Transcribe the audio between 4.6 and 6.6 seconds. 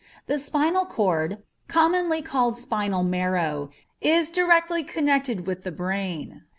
connected with the brain.